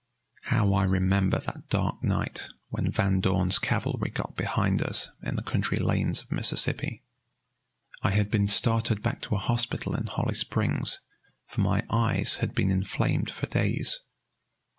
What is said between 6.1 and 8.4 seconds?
of Mississippi! I had